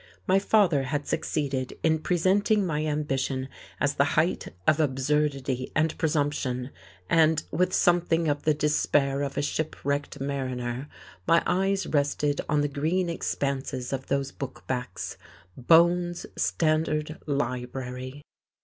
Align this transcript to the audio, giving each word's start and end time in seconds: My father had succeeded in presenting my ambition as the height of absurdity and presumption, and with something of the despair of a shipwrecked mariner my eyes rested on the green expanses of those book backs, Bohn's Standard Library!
My 0.25 0.39
father 0.39 0.85
had 0.85 1.05
succeeded 1.05 1.77
in 1.83 1.99
presenting 1.99 2.65
my 2.65 2.87
ambition 2.87 3.49
as 3.79 3.93
the 3.93 4.03
height 4.17 4.47
of 4.65 4.79
absurdity 4.79 5.71
and 5.75 5.95
presumption, 5.99 6.71
and 7.07 7.43
with 7.51 7.71
something 7.71 8.27
of 8.27 8.41
the 8.41 8.55
despair 8.55 9.21
of 9.21 9.37
a 9.37 9.43
shipwrecked 9.43 10.19
mariner 10.19 10.89
my 11.27 11.43
eyes 11.45 11.85
rested 11.85 12.41
on 12.49 12.61
the 12.61 12.67
green 12.67 13.11
expanses 13.11 13.93
of 13.93 14.07
those 14.07 14.31
book 14.31 14.63
backs, 14.65 15.17
Bohn's 15.55 16.25
Standard 16.35 17.19
Library! 17.27 18.23